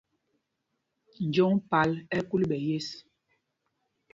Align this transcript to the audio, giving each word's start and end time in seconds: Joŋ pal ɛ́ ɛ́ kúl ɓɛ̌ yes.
Joŋ 1.33 1.53
pal 1.69 1.89
ɛ́ 2.15 2.19
ɛ́ 2.21 2.25
kúl 2.29 2.43
ɓɛ̌ 2.49 2.59
yes. 2.67 2.87